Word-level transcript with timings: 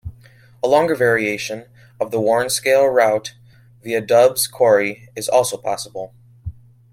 A 0.63 0.67
longer 0.67 0.95
variation 0.95 1.67
of 1.99 2.09
the 2.09 2.17
Warnscale 2.17 2.91
route 2.91 3.35
via 3.83 4.01
Dubs 4.01 4.47
Quarry 4.47 5.09
is 5.15 5.29
also 5.29 5.57
possible. 5.57 6.15